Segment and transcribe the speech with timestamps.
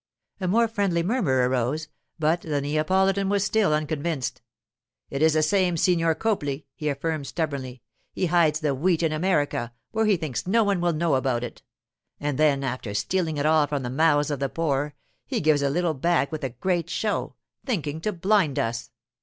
[0.39, 4.41] A more friendly murmur arose, but the Neapolitan was still unconvinced.
[5.11, 7.83] 'It is the same Signor Copli,' he affirmed stubbornly.
[8.11, 11.61] 'He hides the wheat in America, where he thinks no one will know about it.
[12.19, 14.95] And then, after stealing it all from the mouths of the poor,
[15.27, 18.89] he gives a little back with a great show, thinking to blind us.